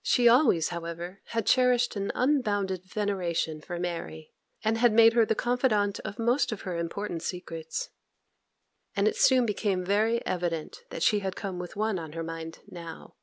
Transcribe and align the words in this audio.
She 0.00 0.28
always, 0.28 0.68
however, 0.68 1.20
had 1.30 1.44
cherished 1.44 1.96
an 1.96 2.12
unbounded 2.14 2.84
veneration 2.84 3.60
for 3.60 3.80
Mary, 3.80 4.32
and 4.62 4.78
had 4.78 4.92
made 4.92 5.14
her 5.14 5.26
the 5.26 5.34
confidante 5.34 5.98
of 6.04 6.20
most 6.20 6.52
of 6.52 6.60
her 6.60 6.78
important 6.78 7.20
secrets; 7.20 7.90
and 8.94 9.08
it 9.08 9.16
soon 9.16 9.44
became 9.44 9.84
very 9.84 10.24
evident 10.24 10.84
that 10.90 11.02
she 11.02 11.18
had 11.18 11.34
come 11.34 11.58
with 11.58 11.74
one 11.74 11.98
on 11.98 12.12
her 12.12 12.22
mind 12.22 12.60
now. 12.68 13.16